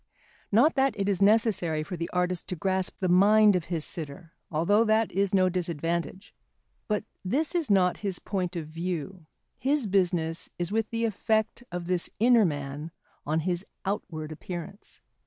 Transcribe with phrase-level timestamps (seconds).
[0.51, 4.33] Not that it is necessary for the artist to grasp the mind of his sitter,
[4.49, 6.33] although that is no disadvantage.
[6.87, 9.27] But this is not his point of view,
[9.59, 12.89] his business is with the effect of this inner man
[13.27, 15.01] on his outward appearance.